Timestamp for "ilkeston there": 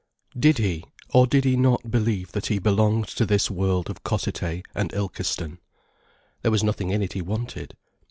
4.95-6.49